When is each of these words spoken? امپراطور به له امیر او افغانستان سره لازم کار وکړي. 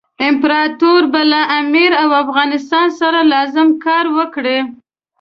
امپراطور 0.27 1.01
به 1.11 1.21
له 1.31 1.41
امیر 1.59 1.91
او 2.01 2.09
افغانستان 2.23 2.87
سره 2.99 3.19
لازم 3.33 3.67
کار 3.85 4.05
وکړي. 4.17 4.59